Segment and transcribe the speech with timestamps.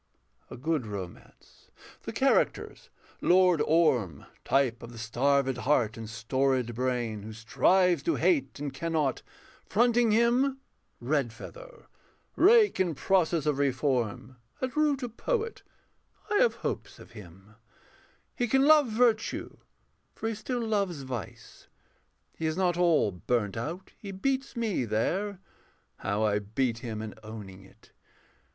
[0.49, 1.69] A good romance:
[2.05, 2.89] the characters
[3.21, 4.25] Lord Orm.
[4.43, 9.21] Type of the starvéd heart and storéd brain, Who strives to hate and cannot;
[9.63, 10.57] fronting him
[10.99, 11.85] Redfeather,
[12.35, 15.61] rake in process of reform, At root a poet:
[16.31, 17.53] I have hopes of him:
[18.35, 19.57] He can love virtue,
[20.15, 21.67] for he still loves vice.
[22.35, 23.91] He is not all burnt out.
[23.99, 25.37] He beats me there
[25.97, 27.91] (How I beat him in owning it!)